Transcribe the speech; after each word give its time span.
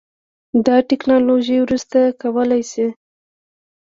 دا 0.65 0.75
ټیکنالوژي 0.89 1.57
وروسته 1.61 1.99
کولی 2.21 2.61
شي 2.71 2.87